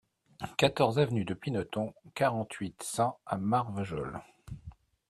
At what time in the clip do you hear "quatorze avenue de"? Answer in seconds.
0.57-1.35